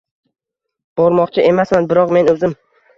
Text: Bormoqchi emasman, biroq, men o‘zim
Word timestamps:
Bormoqchi 1.03 1.47
emasman, 1.53 1.91
biroq, 1.95 2.19
men 2.21 2.37
o‘zim 2.37 2.63